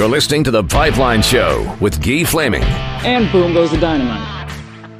[0.00, 2.62] You're listening to The Pipeline Show with Guy Flaming.
[2.62, 4.50] And boom goes the dynamite.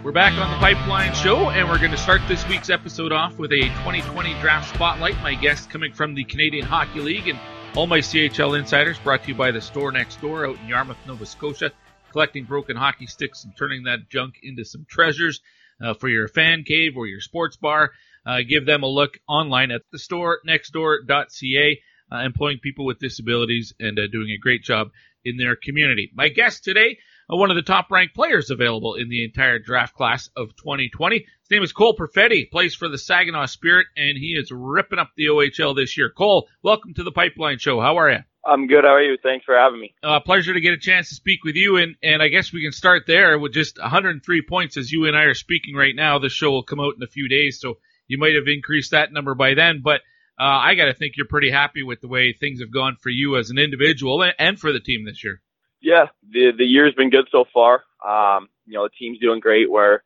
[0.04, 3.38] We're back on The Pipeline Show, and we're going to start this week's episode off
[3.38, 5.16] with a 2020 draft spotlight.
[5.22, 7.38] My guest coming from the Canadian Hockey League and
[7.74, 10.98] all my CHL insiders brought to you by the store next door out in Yarmouth,
[11.06, 11.72] Nova Scotia,
[12.12, 15.40] collecting broken hockey sticks and turning that junk into some treasures
[15.80, 17.92] uh, for your fan cave or your sports bar.
[18.26, 21.80] Uh, give them a look online at the store nextdoor.ca
[22.12, 24.90] uh, employing people with disabilities and uh, doing a great job
[25.24, 26.10] in their community.
[26.14, 26.98] My guest today,
[27.30, 31.16] uh, one of the top ranked players available in the entire draft class of 2020.
[31.16, 35.10] His name is Cole Perfetti, plays for the Saginaw Spirit, and he is ripping up
[35.16, 36.10] the OHL this year.
[36.10, 37.80] Cole, welcome to the Pipeline Show.
[37.80, 38.18] How are you?
[38.44, 38.84] I'm good.
[38.84, 39.18] How are you?
[39.22, 39.94] Thanks for having me.
[40.02, 42.62] Uh, pleasure to get a chance to speak with you, and, and I guess we
[42.62, 46.18] can start there with just 103 points as you and I are speaking right now.
[46.18, 47.76] The show will come out in a few days, so
[48.08, 50.00] you might have increased that number by then, but
[50.40, 53.10] uh, I got to think you're pretty happy with the way things have gone for
[53.10, 55.42] you as an individual and for the team this year.
[55.82, 57.84] Yeah, the the year's been good so far.
[58.06, 59.70] Um, you know, the team's doing great.
[59.70, 60.00] We're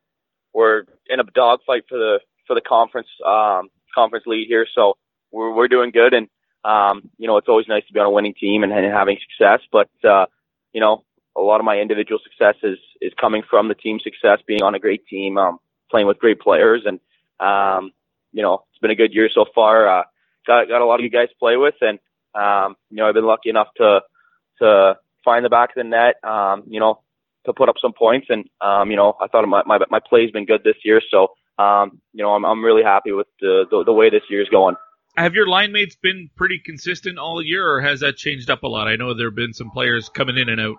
[0.52, 2.18] we're in a dogfight for the
[2.48, 4.94] for the conference um, conference lead here, so
[5.30, 6.14] we're we're doing good.
[6.14, 6.28] And
[6.64, 9.18] um, you know, it's always nice to be on a winning team and, and having
[9.20, 9.60] success.
[9.70, 10.26] But uh,
[10.72, 11.04] you know,
[11.36, 14.74] a lot of my individual success is is coming from the team success, being on
[14.74, 15.58] a great team, um,
[15.90, 16.98] playing with great players, and
[17.38, 17.92] um,
[18.32, 20.00] you know, it's been a good year so far.
[20.00, 20.02] Uh,
[20.46, 21.98] got got a lot of good guys to play with, and
[22.34, 24.00] um, you know I've been lucky enough to
[24.60, 27.00] to find the back of the net, um, you know,
[27.46, 30.30] to put up some points, and um, you know I thought my my my play's
[30.30, 31.28] been good this year, so
[31.58, 34.76] um, you know I'm I'm really happy with the the, the way this year's going.
[35.16, 38.66] Have your line mates been pretty consistent all year, or has that changed up a
[38.66, 38.88] lot?
[38.88, 40.76] I know there have been some players coming in and out.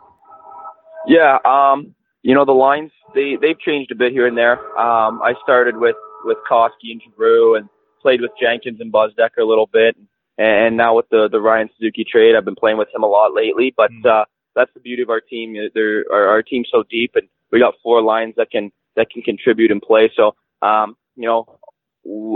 [1.08, 4.60] Yeah, um, you know the lines they they've changed a bit here and there.
[4.78, 7.70] Um, I started with with Coskey and Giroux and
[8.06, 9.98] played with Jenkins and Buzdecker a little bit,
[10.38, 13.34] and now with the the Ryan Suzuki trade, I've been playing with him a lot
[13.34, 13.74] lately.
[13.76, 14.06] But mm.
[14.06, 15.56] uh, that's the beauty of our team.
[15.74, 19.24] There, our, our team's so deep, and we got four lines that can that can
[19.24, 20.12] contribute and play.
[20.16, 21.60] So, um, you know,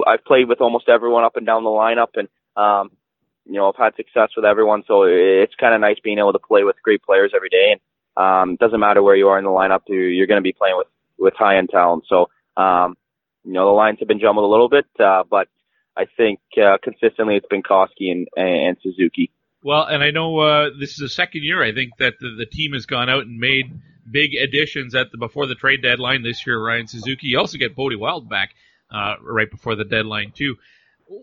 [0.07, 2.89] I've played with almost everyone up and down the lineup, and um,
[3.45, 4.83] you know, I've had success with everyone.
[4.87, 7.75] So it's kind of nice being able to play with great players every day.
[7.75, 7.81] And
[8.17, 10.53] um, it doesn't matter where you are in the lineup, you're, you're going to be
[10.53, 10.87] playing with
[11.17, 12.05] with high end talent.
[12.09, 12.95] So, um,
[13.43, 15.47] you know, the lines have been jumbled a little bit, uh, but
[15.99, 19.31] I think uh, consistently it's been Coskey and, and Suzuki.
[19.63, 22.45] Well, and I know uh, this is the second year I think that the, the
[22.45, 23.65] team has gone out and made
[24.09, 26.57] big additions at the before the trade deadline this year.
[26.63, 28.51] Ryan Suzuki, you also get Bode Wilde back
[28.89, 30.55] uh, right before the deadline too.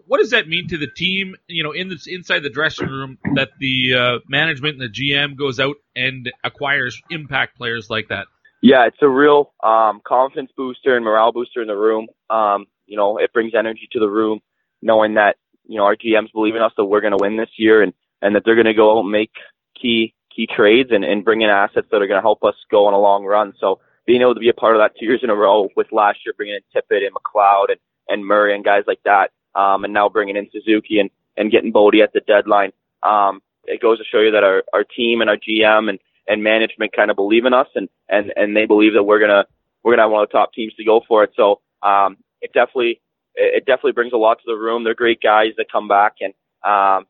[0.06, 1.36] What does that mean to the team?
[1.46, 5.36] You know, in this inside the dressing room, that the uh, management and the GM
[5.36, 8.26] goes out and acquires impact players like that.
[8.62, 12.08] Yeah, it's a real um, confidence booster and morale booster in the room.
[12.28, 14.40] Um, you know, it brings energy to the room
[14.82, 17.50] knowing that you know our GMs believe in us that we're going to win this
[17.56, 17.92] year and
[18.22, 19.32] and that they're going to go out and make
[19.80, 22.86] key key trades and, and bring in assets that are going to help us go
[22.86, 23.54] on a long run.
[23.58, 25.90] So being able to be a part of that two years in a row with
[25.90, 29.84] last year bringing in Tippett and McLeod and, and Murray and guys like that, um,
[29.84, 32.72] and now bringing in Suzuki and, and getting Bode at the deadline,
[33.02, 35.98] um, it goes to show you that our, our team and our GM and,
[36.28, 39.46] and management kind of believe in us and, and, and they believe that we're to,
[39.82, 41.30] we're to have one of the top teams to go for it.
[41.34, 43.00] So, um, it definitely,
[43.36, 44.84] it definitely brings a lot to the room.
[44.84, 47.06] They're great guys that come back, and um,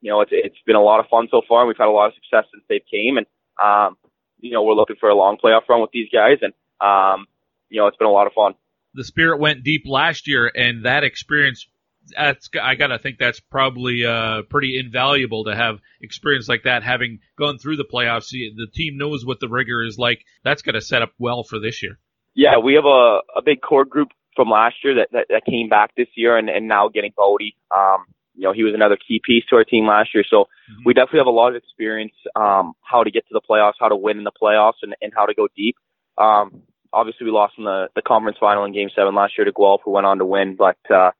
[0.00, 1.62] you know, it's it's been a lot of fun so far.
[1.62, 3.26] And we've had a lot of success since they've came, and
[3.62, 3.96] um,
[4.38, 7.26] you know, we're looking for a long playoff run with these guys, and um,
[7.70, 8.54] you know, it's been a lot of fun.
[8.94, 11.66] The Spirit went deep last year, and that experience.
[12.14, 17.20] That's I gotta think that's probably uh, pretty invaluable to have experience like that, having
[17.38, 18.28] gone through the playoffs.
[18.28, 20.22] The team knows what the rigor is like.
[20.44, 21.98] That's gonna set up well for this year.
[22.34, 25.68] Yeah, we have a, a big core group from last year that, that, that came
[25.68, 27.52] back this year and, and now getting Bode.
[27.74, 30.24] Um, you know, he was another key piece to our team last year.
[30.28, 30.82] So mm-hmm.
[30.84, 33.88] we definitely have a lot of experience, um, how to get to the playoffs, how
[33.88, 35.76] to win in the playoffs and, and how to go deep.
[36.18, 36.62] Um,
[36.92, 39.82] obviously we lost in the, the conference final in game seven last year to Guelph
[39.84, 41.10] who went on to win, but, uh,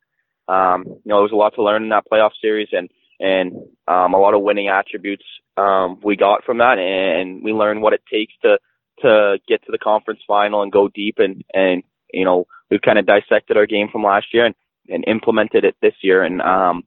[0.50, 2.90] um, you know, there was a lot to learn in that playoff series and,
[3.20, 3.54] and,
[3.88, 5.24] um, a lot of winning attributes,
[5.56, 8.58] um, we got from that and we learned what it takes to,
[9.00, 11.82] to get to the conference final and go deep and, and,
[12.14, 14.54] you know, we've kind of dissected our game from last year and,
[14.88, 16.22] and implemented it this year.
[16.22, 16.84] And, um,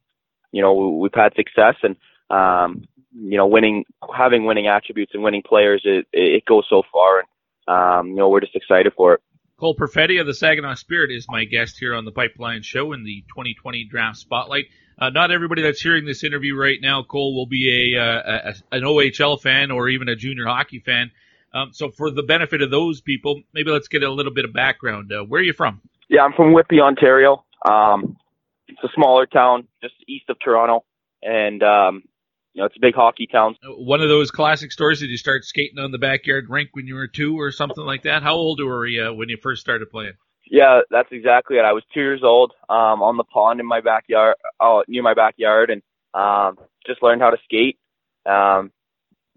[0.51, 1.95] you know, we've had success and,
[2.29, 3.85] um, you know, winning,
[4.15, 7.19] having winning attributes and winning players, it, it goes so far.
[7.19, 7.27] And,
[7.67, 9.21] um, you know, we're just excited for it.
[9.59, 13.03] Cole Perfetti of the Saginaw Spirit is my guest here on the Pipeline Show in
[13.03, 14.65] the 2020 Draft Spotlight.
[14.99, 18.75] Uh, not everybody that's hearing this interview right now, Cole, will be a, uh, a,
[18.75, 21.11] an OHL fan or even a junior hockey fan.
[21.57, 24.53] Um, so for the benefit of those people, maybe let's get a little bit of
[24.53, 25.11] background.
[25.11, 25.81] Uh, where are you from?
[26.09, 27.43] Yeah, I'm from Whitby, Ontario.
[27.67, 28.17] Um,
[28.67, 30.85] it's a smaller town just east of Toronto,
[31.23, 32.03] and um,
[32.53, 33.55] you know, it's a big hockey town.
[33.63, 34.99] One of those classic stories.
[34.99, 38.03] Did you start skating on the backyard rink when you were two or something like
[38.03, 38.23] that?
[38.23, 40.13] How old were you when you first started playing?
[40.49, 41.65] Yeah, that's exactly it.
[41.65, 45.13] I was two years old, um, on the pond in my backyard, oh, near my
[45.13, 45.81] backyard, and
[46.13, 47.77] um, just learned how to skate.
[48.25, 48.71] Um,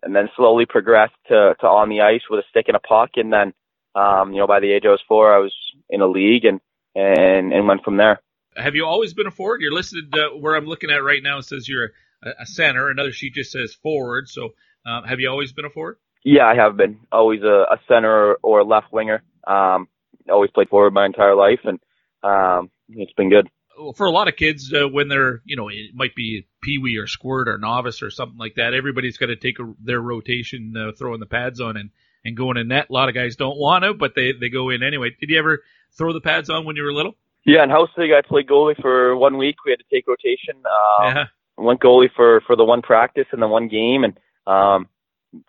[0.02, 3.10] and then slowly progressed to, to on the ice with a stick and a puck.
[3.16, 3.52] And then,
[3.94, 5.54] um, you know, by the age I was four, I was
[5.88, 6.60] in a league and,
[6.94, 8.20] and, and went from there.
[8.56, 9.60] Have you always been a forward?
[9.60, 11.38] You're listed uh, where I'm looking at right now.
[11.38, 11.92] It says you're
[12.22, 12.90] a, a center.
[12.90, 14.28] Another sheet just says forward.
[14.28, 14.50] So,
[14.84, 15.98] um, have you always been a forward?
[16.24, 19.22] Yeah, I have been always a, a center or a left winger.
[19.46, 19.88] Um,
[20.28, 21.78] always played forward my entire life and,
[22.22, 23.48] um, it's been good
[23.96, 27.06] for a lot of kids uh, when they're you know it might be peewee or
[27.06, 30.92] squirt or novice or something like that everybody's got to take a, their rotation uh,
[30.96, 31.90] throwing the pads on and
[32.24, 32.90] and going in net.
[32.90, 35.10] A lot of guys don't want to but they they go in anyway.
[35.18, 35.62] Did you ever
[35.96, 37.16] throw the pads on when you were little?
[37.44, 39.56] Yeah in house league i played goalie for one week.
[39.64, 40.56] We had to take rotation.
[40.56, 41.24] Um, yeah.
[41.56, 44.88] went goalie for for the one practice and the one game and um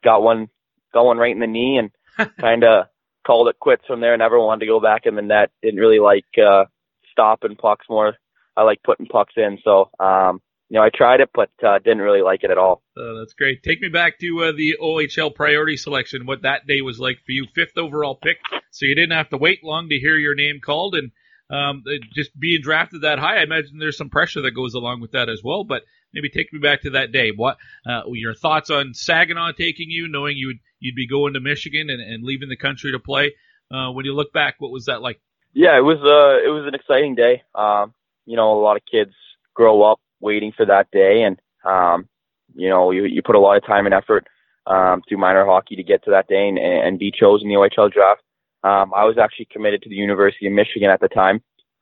[0.03, 0.49] got one
[0.93, 1.91] got one right in the knee and
[2.39, 2.85] kind of
[3.25, 4.17] called it quits from there.
[4.17, 5.51] Never wanted to go back in the net.
[5.61, 6.65] Didn't really like uh
[7.11, 8.15] stopping pucks more
[8.55, 9.59] I like putting pucks in.
[9.63, 12.81] So, um, you know, I tried it, but uh, didn't really like it at all.
[12.95, 13.61] Uh, that's great.
[13.61, 16.25] Take me back to uh, the OHL priority selection.
[16.25, 18.37] What that day was like for you, fifth overall pick,
[18.71, 21.11] so you didn't have to wait long to hear your name called, and
[21.49, 21.83] um,
[22.13, 23.39] just being drafted that high.
[23.39, 25.65] I imagine there's some pressure that goes along with that as well.
[25.65, 25.83] But
[26.13, 27.31] maybe take me back to that day.
[27.35, 31.89] What uh, your thoughts on Saginaw taking you, knowing you'd you'd be going to Michigan
[31.89, 33.33] and, and leaving the country to play?
[33.69, 35.19] Uh, when you look back, what was that like?
[35.53, 37.43] Yeah, it was uh, it was an exciting day.
[37.53, 37.93] Um,
[38.25, 39.13] you know, a lot of kids
[39.53, 42.07] grow up waiting for that day and, um,
[42.55, 44.27] you know, you, you put a lot of time and effort,
[44.67, 47.69] um, through minor hockey to get to that day and, and be chosen in the
[47.69, 48.21] OHL draft.
[48.63, 51.41] Um, I was actually committed to the University of Michigan at the time.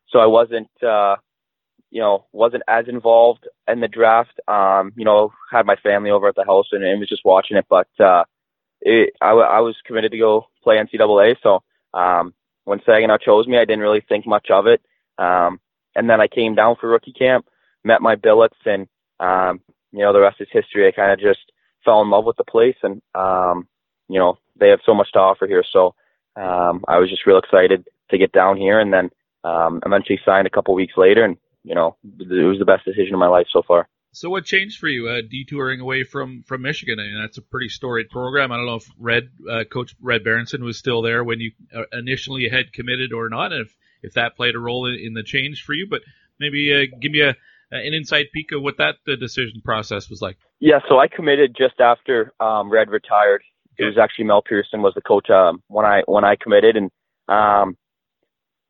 [0.09, 1.17] So I wasn't, uh,
[1.91, 4.39] you know, wasn't as involved in the draft.
[4.47, 7.57] Um, you know, had my family over at the house and, and was just watching
[7.57, 8.23] it, but, uh,
[8.81, 11.35] it, I, I was committed to go play NCAA.
[11.43, 11.63] So,
[11.93, 12.33] um,
[12.63, 14.81] when Saginaw chose me, I didn't really think much of it.
[15.17, 15.59] Um,
[15.95, 17.47] and then I came down for rookie camp,
[17.83, 18.87] met my billets, and
[19.19, 20.87] um, you know the rest is history.
[20.87, 21.51] I kind of just
[21.83, 23.67] fell in love with the place, and um,
[24.07, 25.63] you know they have so much to offer here.
[25.71, 25.95] So
[26.35, 29.09] um, I was just real excited to get down here, and then
[29.43, 33.13] um, eventually signed a couple weeks later, and you know it was the best decision
[33.13, 33.87] of my life so far.
[34.11, 36.99] So what changed for you, uh, detouring away from from Michigan?
[36.99, 38.51] I mean, that's a pretty storied program.
[38.51, 41.83] I don't know if Red uh, Coach Red Berenson was still there when you uh,
[41.93, 45.23] initially had committed or not, and if if that played a role in, in the
[45.23, 45.87] change for you.
[45.89, 46.01] But
[46.39, 47.35] maybe uh, give me a
[47.71, 50.37] an inside peek of what that uh, decision process was like.
[50.59, 53.43] Yeah, so I committed just after um, Red retired.
[53.73, 53.83] Okay.
[53.83, 56.89] It was actually Mel Pearson was the coach um, when I when I committed, and
[57.27, 57.77] um,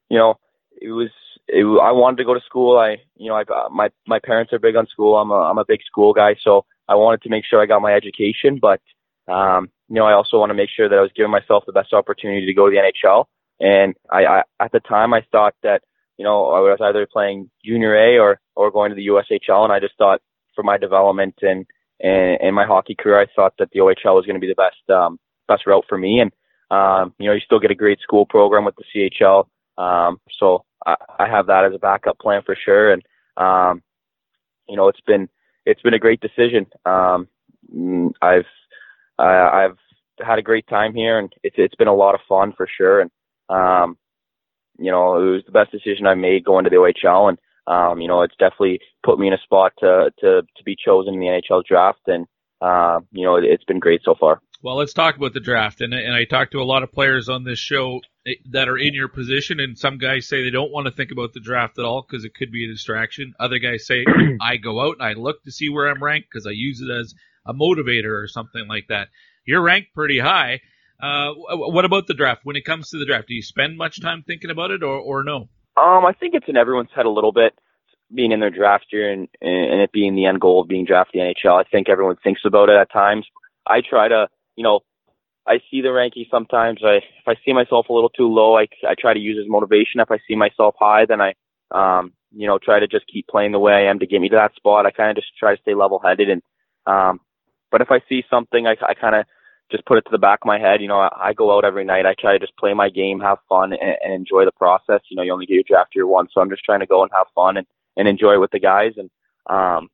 [0.10, 0.36] you know
[0.82, 1.10] it was
[1.48, 2.78] it, I wanted to go to school.
[2.78, 5.18] I you know I got, my my parents are big on school.
[5.18, 7.82] I'm a I'm a big school guy, so I wanted to make sure I got
[7.82, 8.82] my education, but
[9.32, 11.74] um, you know I also want to make sure that I was giving myself the
[11.74, 13.26] best opportunity to go to the NHL.
[13.60, 15.82] And I, I at the time I thought that
[16.18, 19.74] you know I was either playing junior A or or going to the USHL, and
[19.74, 20.22] I just thought
[20.56, 21.66] for my development and
[22.02, 24.56] and, and my hockey career, I thought that the OHL was going to be the
[24.56, 26.22] best um, best route for me.
[26.22, 26.32] And
[26.72, 29.46] um, you know, you still get a great school program with the CHL,
[29.82, 32.92] um, so I, I have that as a backup plan for sure.
[32.94, 33.04] And
[33.38, 33.82] um,
[34.68, 35.28] you know, it's been
[35.66, 36.68] it's been a great decision.
[36.86, 37.28] Um,
[38.22, 38.46] I've
[39.18, 39.78] I, I've
[40.26, 43.02] had a great time here, and it's it's been a lot of fun for sure.
[43.02, 43.12] And
[43.50, 43.98] um,
[44.78, 47.38] you know, it was the best decision I made going to the OHL, and
[47.68, 51.14] um, you know, it's definitely put me in a spot to to to be chosen
[51.16, 52.26] in the NHL draft, and
[52.62, 54.42] uh, you know, it, it's been great so far.
[54.62, 57.30] Well, let's talk about the draft, and and I talked to a lot of players
[57.30, 60.72] on this show eh, that are in your position, and some guys say they don't
[60.72, 63.34] want to think about the draft at all because it could be a distraction.
[63.40, 64.06] Other guys say
[64.42, 66.92] I go out and I look to see where I'm ranked because I use it
[66.92, 67.14] as
[67.46, 69.10] a motivator or something like that.
[69.46, 70.62] You're ranked pretty high.
[71.02, 72.42] Uh, what about the draft?
[72.44, 74.98] When it comes to the draft, do you spend much time thinking about it, or
[75.00, 75.50] or no?
[75.78, 77.54] Um, I think it's in everyone's head a little bit,
[78.14, 81.22] being in their draft year and and it being the end goal of being drafted
[81.22, 81.60] in the NHL.
[81.60, 83.26] I think everyone thinks about it at times.
[83.66, 84.82] I try to, you know,
[85.48, 86.82] I see the rankings sometimes.
[86.84, 89.50] I if I see myself a little too low, I I try to use as
[89.50, 90.00] motivation.
[90.02, 91.34] If I see myself high, then I
[91.72, 94.30] um you know try to just keep playing the way I am to get me
[94.30, 94.86] to that spot.
[94.86, 96.42] I kind of just try to stay level headed and
[96.86, 97.22] um
[97.72, 99.26] but if I see something, I I kind of
[99.72, 100.82] just put it to the back of my head.
[100.82, 102.06] You know, I, I go out every night.
[102.06, 105.02] I try to just play my game, have fun, and, and enjoy the process.
[105.10, 107.04] You know, you only get your draft year once, so I'm just trying to go
[107.04, 108.94] and have fun and, and enjoy it with the guys.
[108.98, 109.10] And
[109.50, 109.90] um,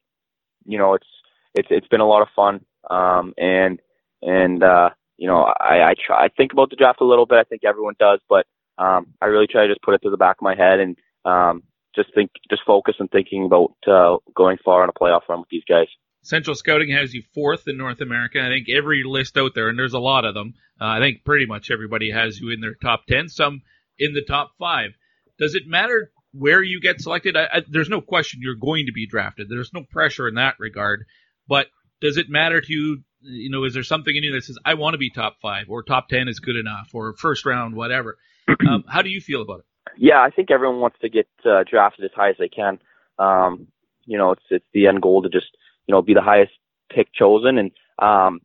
[0.65, 1.07] you know, it's
[1.53, 2.65] it's it's been a lot of fun.
[2.89, 3.79] Um, and
[4.21, 7.39] and uh, you know, I I try I think about the draft a little bit.
[7.39, 8.45] I think everyone does, but
[8.77, 10.97] um, I really try to just put it to the back of my head and
[11.23, 11.63] um,
[11.95, 15.49] just think, just focus on thinking about uh, going far on a playoff run with
[15.49, 15.87] these guys.
[16.25, 18.41] Central Scouting has you fourth in North America.
[18.41, 21.23] I think every list out there, and there's a lot of them, uh, I think
[21.23, 23.61] pretty much everybody has you in their top 10, some
[23.99, 24.91] in the top five.
[25.37, 27.37] Does it matter where you get selected?
[27.37, 29.49] I, I, there's no question you're going to be drafted.
[29.49, 31.05] There's no pressure in that regard.
[31.47, 31.67] But
[32.01, 33.03] does it matter to you?
[33.21, 35.67] You know, is there something in you that says, I want to be top five
[35.69, 38.17] or top 10 is good enough or first round, whatever?
[38.69, 39.65] Um, how do you feel about it?
[39.97, 42.79] Yeah, I think everyone wants to get uh, drafted as high as they can.
[43.17, 43.67] Um,
[44.05, 45.47] you know, it's it's the end goal to just
[45.87, 46.51] you know be the highest
[46.91, 47.57] pick chosen.
[47.57, 48.41] And um,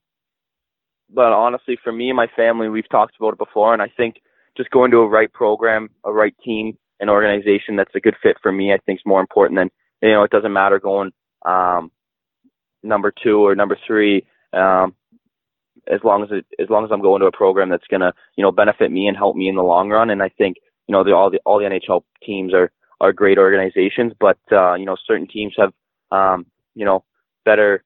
[1.12, 4.16] but honestly, for me and my family, we've talked about it before, and I think
[4.56, 8.36] just going to a right program, a right team, an organization that's a good fit
[8.42, 9.70] for me, I think is more important than
[10.02, 10.22] you know.
[10.22, 11.12] It doesn't matter going
[11.44, 11.90] um,
[12.82, 14.26] number two or number three.
[14.52, 14.94] Um,
[15.86, 18.42] as long as it, as long as I'm going to a program that's gonna you
[18.42, 20.56] know benefit me and help me in the long run, and I think
[20.86, 22.70] you know the, all the all the NHL teams are
[23.00, 25.72] are great organizations, but uh, you know certain teams have
[26.10, 27.04] um, you know
[27.50, 27.82] better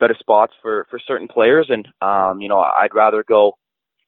[0.00, 3.56] better spots for for certain players, and um, you know I'd rather go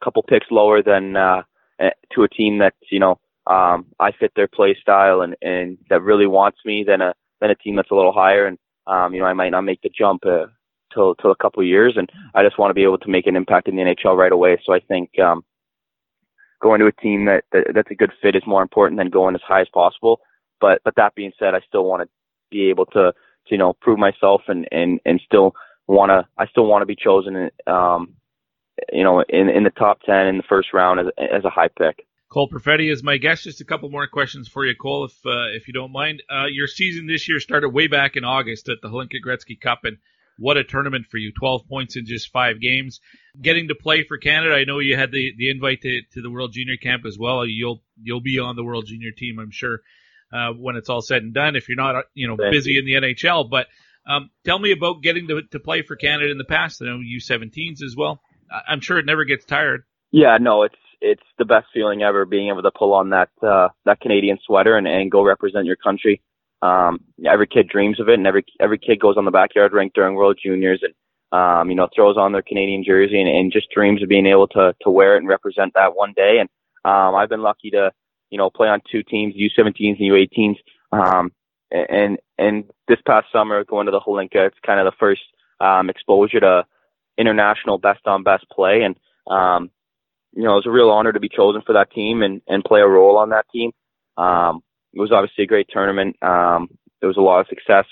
[0.00, 1.42] a couple picks lower than uh,
[1.78, 5.78] eh, to a team that you know um, I fit their play style and and
[5.90, 9.14] that really wants me than a than a team that's a little higher, and um,
[9.14, 10.26] you know I might not make the jump.
[10.26, 10.46] Uh,
[10.94, 13.36] till till a couple years, and I just want to be able to make an
[13.36, 14.60] impact in the NHL right away.
[14.62, 15.42] So I think um,
[16.60, 19.34] going to a team that, that that's a good fit is more important than going
[19.34, 20.20] as high as possible.
[20.60, 22.08] But but that being said, I still want to
[22.50, 23.12] be able to,
[23.48, 25.54] to you know prove myself and and and still
[25.86, 28.14] want to I still want to be chosen um
[28.92, 31.68] you know in in the top 10 in the first round as as a high
[31.68, 32.06] pick.
[32.30, 33.44] Cole Perfetti is my guest.
[33.44, 36.22] Just a couple more questions for you, Cole, if uh, if you don't mind.
[36.30, 39.80] Uh, your season this year started way back in August at the Hlinka Gretzky Cup,
[39.84, 39.98] and
[40.38, 41.32] what a tournament for you.
[41.32, 43.00] 12 points in just five games.
[43.40, 44.54] Getting to play for Canada.
[44.54, 47.46] I know you had the, the invite to, to the World Junior Camp as well.
[47.46, 49.80] You'll, you'll be on the World Junior team, I'm sure,
[50.32, 52.80] uh, when it's all said and done, if you're not, you know, Thank busy you.
[52.80, 53.48] in the NHL.
[53.50, 53.66] But,
[54.06, 56.82] um, tell me about getting to, to play for Canada in the past.
[56.82, 58.20] I know U17s as well.
[58.68, 59.84] I'm sure it never gets tired.
[60.10, 63.68] Yeah, no, it's it's the best feeling ever being able to pull on that uh,
[63.84, 66.22] that Canadian sweater and, and go represent your country.
[66.62, 69.92] Um, every kid dreams of it, and every every kid goes on the backyard rink
[69.94, 70.94] during World Juniors and
[71.38, 74.46] um, you know throws on their Canadian jersey and, and just dreams of being able
[74.48, 76.38] to to wear it and represent that one day.
[76.40, 76.48] And
[76.84, 77.90] um, I've been lucky to
[78.32, 80.56] you know play on two teams, U17s and U18s.
[80.90, 81.32] Um,
[81.70, 85.20] and and this past summer going to the Hlinka, it's kind of the first
[85.60, 86.64] um, exposure to
[87.18, 88.96] international best on best play, and
[89.30, 89.70] um,
[90.32, 92.64] you know it was a real honor to be chosen for that team and and
[92.64, 93.70] play a role on that team.
[94.16, 94.62] Um,
[94.94, 96.16] it was obviously a great tournament.
[96.22, 96.68] Um,
[97.00, 97.86] there was a lot of success.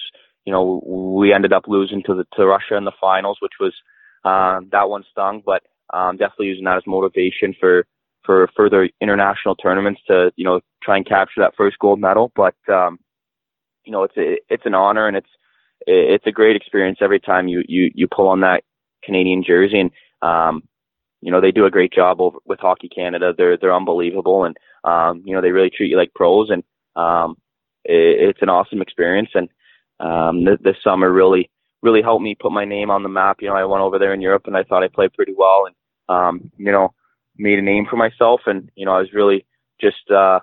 [0.47, 0.83] You know,
[1.17, 3.75] we ended up losing to the to Russia in the finals, which was
[4.25, 7.87] um, that one stung, but um, definitely using that as motivation for
[8.25, 12.33] for further international tournaments to you know try and capture that first gold medal.
[12.35, 12.99] But um,
[13.85, 15.29] you know, it's a, it's an honor and it's
[15.87, 18.65] it's a great experience every time you you you pull on that
[19.03, 19.91] Canadian jersey and
[20.23, 20.63] um,
[21.21, 23.33] you know they do a great job over with Hockey Canada.
[23.37, 26.63] They're they're unbelievable and um, you know they really treat you like pros and
[26.97, 27.37] um,
[27.85, 29.49] it, it's an awesome experience and
[30.01, 31.51] um, th- this summer really
[31.83, 33.39] really helped me put my name on the map.
[33.41, 35.67] You know I went over there in Europe and I thought I played pretty well
[35.67, 35.75] and
[36.09, 36.93] um, you know
[37.41, 39.47] made a name for myself and you know I was really
[39.81, 40.41] just uh,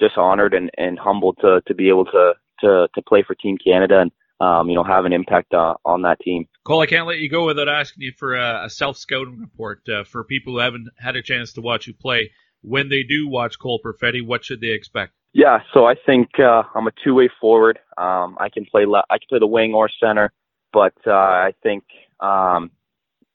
[0.00, 3.56] just honored and, and humbled to to be able to to to play for Team
[3.62, 6.46] Canada and um, you know have an impact uh, on that team.
[6.64, 9.82] Cole, I can't let you go without asking you for a, a self scouting report
[9.88, 12.30] uh, for people who haven't had a chance to watch you play.
[12.62, 15.12] When they do watch Cole Perfetti, what should they expect?
[15.32, 17.78] Yeah, so I think uh, I'm a two-way forward.
[17.96, 20.32] Um, I can play le- I can play the wing or center,
[20.72, 21.84] but uh, I think
[22.20, 22.70] um,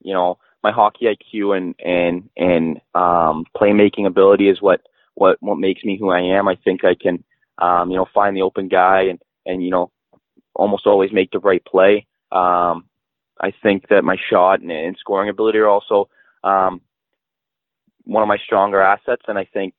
[0.02, 4.82] you know my hockey IQ and and and um, playmaking ability is what
[5.16, 6.48] what what makes me who I am.
[6.48, 7.24] I think I can
[7.58, 9.92] um, you know find the open guy and and you know
[10.56, 12.08] almost always make the right play.
[12.32, 12.86] Um,
[13.40, 16.10] I think that my shot and, and scoring ability are also
[16.44, 16.82] um,
[18.06, 19.74] one of my stronger assets, and I think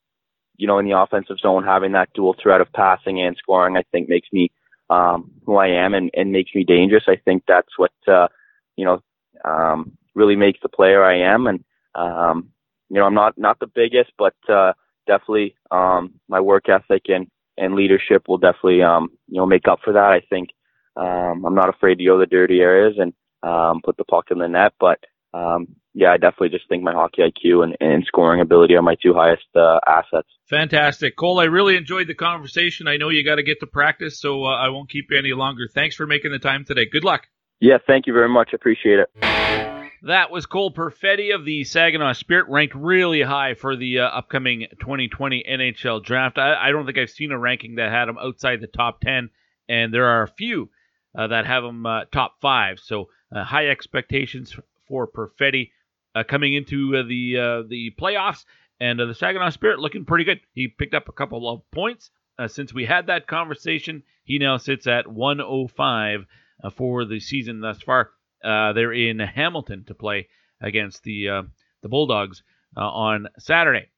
[0.57, 3.85] you know in the offensive zone having that dual threat of passing and scoring, I
[3.91, 4.51] think makes me
[4.91, 7.05] um, who I am and, and makes me dangerous.
[7.09, 8.29] I think that's what uh,
[8.77, 9.03] you know
[9.45, 12.51] um, really makes the player I am, and um,
[12.89, 14.73] you know I'm not not the biggest, but uh,
[15.07, 19.81] definitely um, my work ethic and and leadership will definitely um, you know make up
[19.85, 20.13] for that.
[20.13, 20.51] I think
[20.97, 24.39] um, I'm not afraid to go the dirty areas and um, put the puck in
[24.39, 24.99] the net, but
[25.35, 28.97] um, yeah, I definitely just think my hockey IQ and, and scoring ability are my
[29.01, 30.29] two highest uh, assets.
[30.49, 31.17] Fantastic.
[31.17, 32.89] Cole, I really enjoyed the conversation.
[32.89, 35.33] I know you got to get to practice, so uh, I won't keep you any
[35.33, 35.69] longer.
[35.73, 36.87] Thanks for making the time today.
[36.87, 37.29] Good luck.
[37.61, 38.53] Yeah, thank you very much.
[38.53, 39.64] Appreciate it.
[40.07, 44.67] That was Cole Perfetti of the Saginaw Spirit, ranked really high for the uh, upcoming
[44.79, 46.37] 2020 NHL draft.
[46.37, 49.31] I, I don't think I've seen a ranking that had him outside the top 10,
[49.67, 50.69] and there are a few
[51.17, 52.81] uh, that have him uh, top five.
[52.81, 54.55] So uh, high expectations
[54.87, 55.71] for Perfetti
[56.15, 58.45] uh, coming into uh, the the playoffs,
[58.79, 60.41] and the Saginaw Spirit looking pretty good.
[60.53, 62.11] He picked up a couple of points
[62.49, 64.03] since we had that conversation.
[64.23, 66.27] He now sits at 105
[66.75, 68.11] for the season thus far.
[68.45, 70.29] They're in Hamilton to play
[70.61, 71.45] against the
[71.83, 72.43] the Bulldogs
[72.77, 73.89] on Saturday.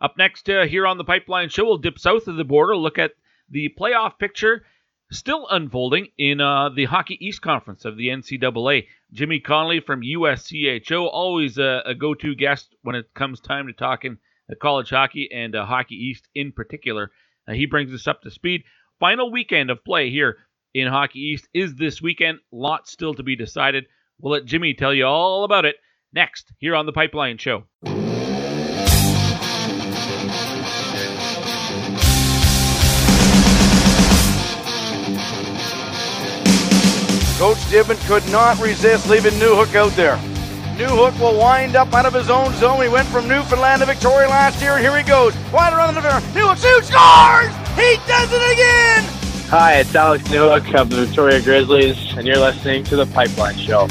[0.00, 2.98] Up next uh, here on the Pipeline Show, we'll dip south of the border, look
[2.98, 3.12] at
[3.50, 4.64] the playoff picture
[5.10, 8.86] still unfolding in uh, the Hockey East Conference of the NCAA.
[9.12, 13.72] Jimmy Connolly from USCHO, always a, a go to guest when it comes time to
[13.72, 14.18] talking
[14.50, 17.10] uh, college hockey and uh, Hockey East in particular.
[17.46, 18.64] Uh, he brings us up to speed.
[19.00, 20.36] Final weekend of play here
[20.80, 22.38] in Hockey East is this weekend.
[22.52, 23.86] Lots still to be decided.
[24.20, 25.76] We'll let Jimmy tell you all about it
[26.12, 27.64] next here on the Pipeline Show.
[37.38, 40.16] Coach Gibbon could not resist leaving Newhook out there.
[40.76, 42.82] Newhook will wind up out of his own zone.
[42.82, 45.36] He went from Newfoundland to Victoria last year, here he goes.
[45.52, 46.26] Wide around the defender.
[46.38, 47.54] Newhook shoots, scores!
[47.76, 49.17] He does it again!
[49.50, 53.88] Hi, it's Alex Newhook of the Victoria Grizzlies, and you're listening to The Pipeline Show.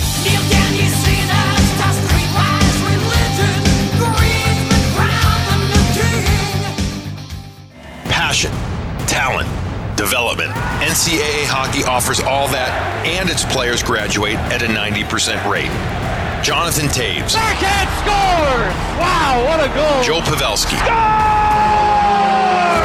[8.06, 8.52] Passion,
[9.08, 9.50] talent
[9.98, 10.52] development.
[10.52, 12.70] NCAA hockey offers all that,
[13.08, 15.74] and its players graduate at a 90% rate.
[16.46, 17.34] Jonathan Toews.
[17.34, 18.76] Backhand scores!
[19.02, 20.04] Wow, what a goal!
[20.04, 20.78] Joe Pavelski.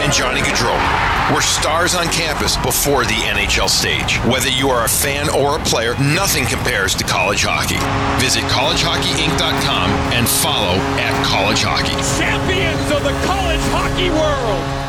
[0.03, 4.19] And Johnny Gaudreau were stars on campus before the NHL stage.
[4.31, 7.81] Whether you are a fan or a player, nothing compares to college hockey.
[8.23, 11.97] Visit collegehockeyinc.com and follow at college hockey.
[12.21, 14.82] Champions of the college hockey world!